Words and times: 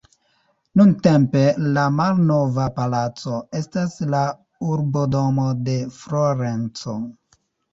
Nuntempe 0.79 1.43
la 1.75 1.83
"Malnova 1.97 2.65
Palaco" 2.79 3.43
estas 3.61 3.95
la 4.15 4.23
urbodomo 4.71 5.47
de 5.69 5.77
Florenco. 6.03 6.99